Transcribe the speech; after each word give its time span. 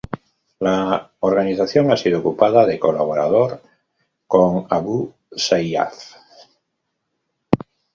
La 0.59 1.11
organización 1.19 1.91
ha 1.91 1.95
sido 1.95 2.23
culpada 2.23 2.65
de 2.65 2.79
colaborar 2.79 3.61
con 4.25 4.65
Abu 4.67 5.13
Sayyaf. 5.31 5.93